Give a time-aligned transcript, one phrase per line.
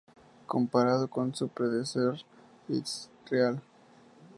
[0.47, 2.15] Comparado con su predecesor,
[2.67, 3.61] "Is This Real?